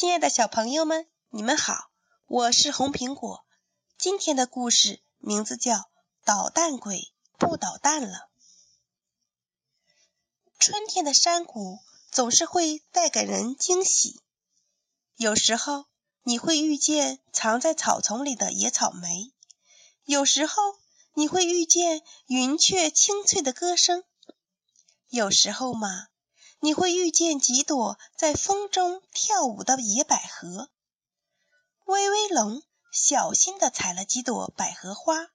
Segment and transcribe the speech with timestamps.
[0.00, 1.90] 亲爱的小朋友们，你们好，
[2.26, 3.44] 我是红苹果。
[3.98, 5.74] 今天的故事名字叫
[6.24, 8.08] 《捣蛋鬼不捣蛋了》。
[10.60, 11.80] 春天的山谷
[12.12, 14.22] 总是会带给人惊喜，
[15.16, 15.86] 有时候
[16.22, 19.32] 你会遇见藏在草丛里的野草莓，
[20.04, 20.62] 有时候
[21.14, 24.04] 你会遇见云雀清脆的歌声，
[25.08, 26.06] 有时候嘛。
[26.60, 30.70] 你会遇见几朵在风中跳舞的野百合。
[31.84, 32.62] 威威龙
[32.92, 35.28] 小心地采了几朵百合花，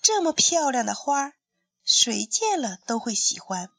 [0.00, 1.32] 这么漂亮的花，
[1.84, 3.70] 谁见了都会喜欢。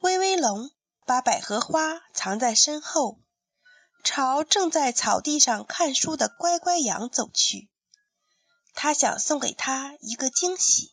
[0.00, 0.70] 威威龙
[1.06, 3.20] 把百合花藏在身后，
[4.02, 7.70] 朝正在草地上看书的乖乖羊走去。
[8.74, 10.90] 他想送给他一个惊喜。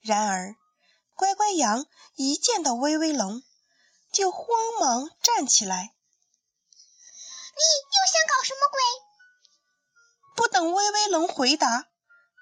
[0.00, 0.56] 然而。
[1.14, 1.86] 乖乖羊
[2.16, 3.42] 一见到威威龙，
[4.12, 4.46] 就慌
[4.80, 5.94] 忙站起来。
[7.56, 8.80] 你又想搞什么鬼？
[10.36, 11.86] 不等威威龙回答，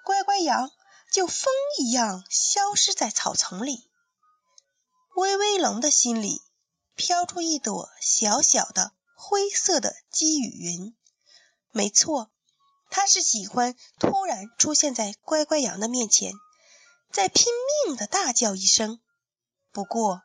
[0.03, 0.71] 乖乖羊
[1.11, 3.89] 就风一样消失在草丛里。
[5.15, 6.41] 威威龙的心里
[6.95, 10.97] 飘出一朵小小的灰色的积雨云。
[11.69, 12.31] 没错，
[12.89, 16.33] 他是喜欢突然出现在乖乖羊的面前。
[17.13, 17.45] 在拼
[17.85, 18.99] 命的大叫一声，
[19.71, 20.23] 不过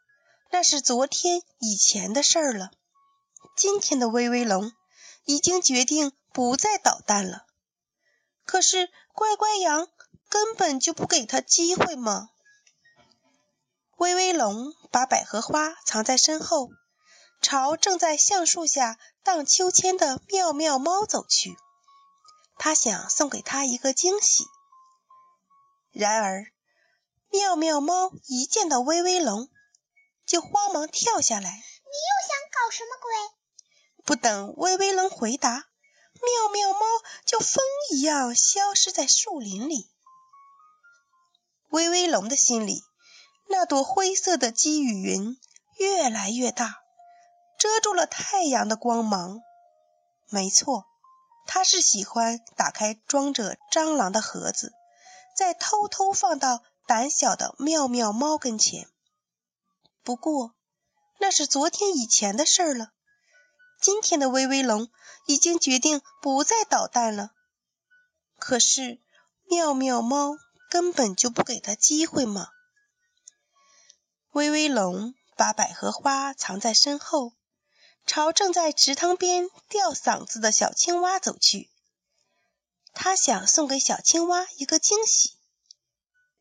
[0.50, 2.70] 那是昨天以前的事儿了。
[3.54, 4.72] 今天的威威龙
[5.26, 7.44] 已经决定不再捣蛋了。
[8.46, 9.86] 可是乖乖羊
[10.30, 12.30] 根本就不给他机会嘛。
[13.98, 16.70] 威威龙把百合花藏在身后，
[17.42, 21.54] 朝正在橡树下荡秋千的妙妙猫走去。
[22.56, 24.46] 他想送给他一个惊喜。
[25.92, 26.50] 然而。
[27.30, 29.48] 妙妙猫一见到威威龙，
[30.26, 31.50] 就慌忙跳下来。
[31.50, 34.04] 你又想搞什么鬼？
[34.04, 36.80] 不等威威龙回答，妙妙猫
[37.26, 39.90] 就风一样消失在树林里。
[41.68, 42.82] 威威龙的心里，
[43.48, 45.38] 那朵灰色的积雨云
[45.76, 46.82] 越来越大，
[47.58, 49.42] 遮住了太阳的光芒。
[50.30, 50.86] 没错，
[51.46, 54.72] 他是喜欢打开装着蟑螂的盒子，
[55.36, 56.62] 再偷偷放到。
[56.88, 58.88] 胆小的妙妙猫跟前，
[60.02, 60.54] 不过
[61.18, 62.92] 那是昨天以前的事了。
[63.78, 64.88] 今天的威威龙
[65.26, 67.32] 已经决定不再捣蛋了。
[68.38, 69.02] 可是
[69.50, 70.38] 妙妙猫
[70.70, 72.48] 根本就不给他机会嘛。
[74.32, 77.34] 威威龙把百合花藏在身后，
[78.06, 81.68] 朝正在池塘边吊嗓子的小青蛙走去。
[82.94, 85.37] 他想送给小青蛙一个惊喜。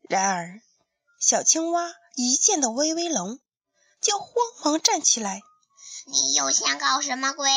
[0.08, 0.62] 然而，
[1.20, 3.38] 小青蛙一见到威威龙，
[4.00, 4.32] 就慌
[4.64, 5.42] 忙站起来。
[6.06, 7.50] 你又想搞什么鬼？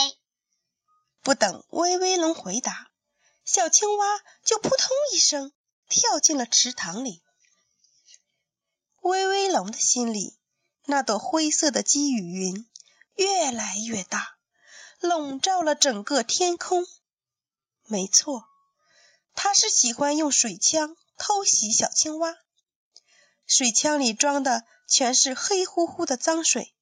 [1.22, 2.92] 不等威威龙回答，
[3.46, 4.06] 小青蛙
[4.44, 5.54] 就扑通一声
[5.88, 7.24] 跳进了池塘里。
[9.00, 10.38] 威威龙的心里，
[10.84, 12.70] 那朵灰色的积雨云
[13.16, 14.36] 越来越大，
[15.00, 16.86] 笼罩了整个天空。
[17.86, 18.44] 没错，
[19.34, 20.98] 他是喜欢用水枪。
[21.24, 22.36] 偷袭小青蛙，
[23.46, 26.74] 水枪里装的全是黑乎乎的脏水。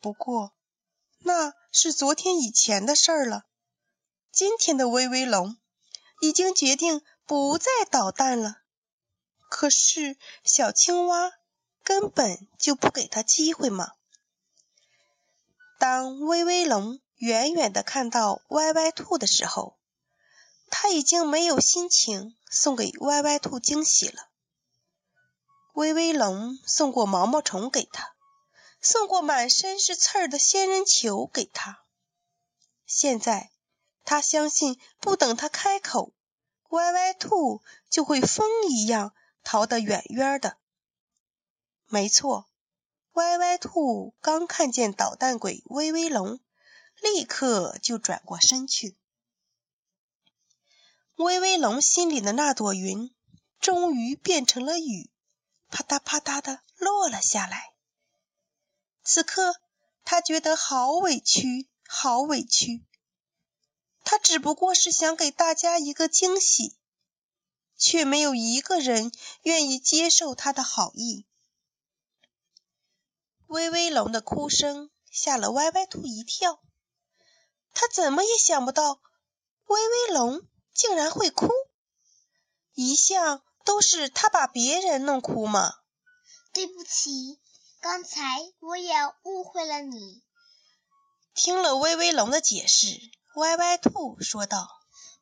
[0.00, 0.52] 不过
[1.20, 3.46] 那是昨天以前的事儿了。
[4.30, 5.56] 今天的威威龙
[6.20, 8.58] 已经决定不再捣蛋了。
[9.48, 11.32] 可是小青蛙
[11.82, 13.92] 根本就不给他机会嘛。
[15.78, 19.78] 当威威龙远远的看到歪歪兔的时候，
[20.70, 24.28] 他已经没有心情送给歪歪兔惊喜了。
[25.74, 28.14] 威威龙送过毛毛虫给他，
[28.80, 31.84] 送过满身是刺儿的仙人球给他。
[32.86, 33.50] 现在
[34.04, 36.12] 他相信，不等他开口，
[36.70, 39.14] 歪歪兔就会风一样
[39.44, 40.56] 逃得远远的。
[41.86, 42.48] 没错，
[43.12, 46.40] 歪歪兔刚看见捣蛋鬼威威龙，
[47.00, 48.96] 立刻就转过身去。
[51.18, 53.12] 威威龙心里的那朵云，
[53.58, 55.10] 终于变成了雨，
[55.68, 57.74] 啪嗒啪嗒的落了下来。
[59.02, 59.56] 此刻，
[60.04, 62.84] 他觉得好委屈，好委屈。
[64.04, 66.78] 他只不过是想给大家一个惊喜，
[67.76, 69.10] 却没有一个人
[69.42, 71.26] 愿意接受他的好意。
[73.48, 76.62] 威威龙的哭声吓了歪歪兔一跳，
[77.74, 79.00] 他怎么也想不到，
[79.66, 80.46] 威威龙。
[80.78, 81.48] 竟然会哭，
[82.72, 85.74] 一向都是他把别人弄哭嘛。
[86.52, 87.40] 对不起，
[87.80, 88.20] 刚才
[88.60, 88.94] 我也
[89.24, 90.22] 误会了你。
[91.34, 92.86] 听了威威龙的解释，
[93.34, 94.68] 歪歪兔说道：“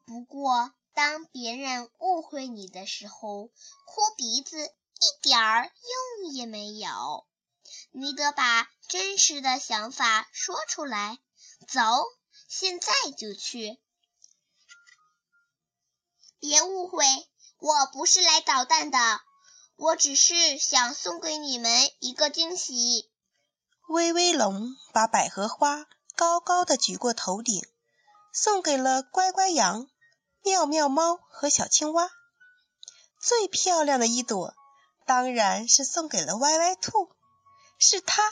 [0.05, 5.73] 不过，当别人误会你的时候，哭鼻子一点儿
[6.23, 7.27] 用也没有。
[7.93, 11.19] 你得把真实的想法说出来。
[11.67, 11.81] 走，
[12.47, 13.79] 现在就去。
[16.49, 17.05] 别误会，
[17.59, 18.99] 我不是来捣蛋的，
[19.75, 23.11] 我只是想送给你们一个惊喜。”
[23.91, 27.67] 威威龙把百合花高高的举过头顶，
[28.33, 29.89] 送给了乖乖羊、
[30.45, 32.09] 妙妙猫和小青蛙。
[33.21, 34.55] 最漂亮的一朵，
[35.05, 37.11] 当然是送给了歪歪兔。
[37.79, 38.23] 是它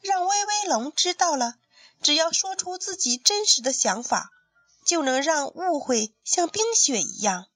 [0.00, 1.54] 让威威龙知道了，
[2.02, 4.30] 只要说出自己真实的想法，
[4.84, 7.46] 就能让误会像冰雪一样，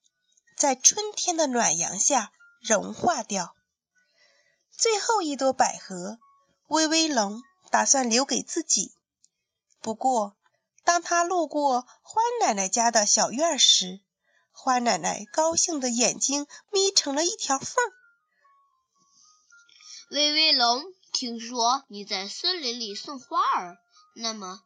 [0.59, 3.55] 在春天的暖阳下融化掉。
[4.77, 6.19] 最后一朵百合。
[6.67, 8.93] 威威龙打算留给自己，
[9.81, 10.37] 不过
[10.85, 14.03] 当他路过欢奶奶家的小院时，
[14.53, 17.75] 欢奶奶高兴的眼睛眯成了一条缝。
[20.11, 20.85] 威威龙，
[21.15, 23.79] 听说你在森林里送花儿，
[24.15, 24.61] 那么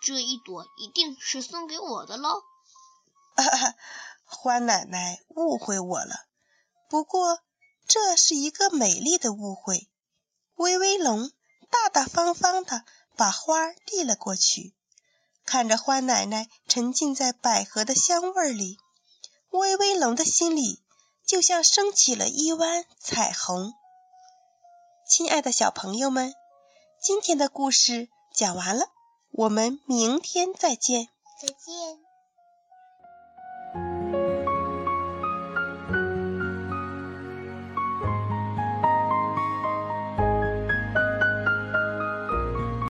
[0.00, 2.42] 这一朵一定是送给我的喽？
[4.42, 6.16] 欢奶奶误会我了，
[6.90, 7.38] 不过
[7.86, 9.88] 这是一个美丽的误会。
[10.56, 11.30] 威威龙。
[11.70, 12.84] 大大方方的
[13.16, 14.74] 把花递了过去，
[15.46, 18.78] 看着花奶奶沉浸在百合的香味里，
[19.50, 20.82] 威威龙的心里
[21.24, 23.72] 就像升起了一弯彩虹。
[25.08, 26.34] 亲爱的小朋友们，
[27.00, 28.88] 今天的故事讲完了，
[29.30, 31.08] 我们明天再见。
[31.40, 32.11] 再见。